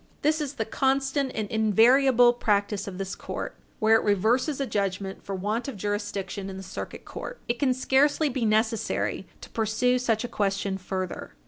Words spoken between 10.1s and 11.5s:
a question further.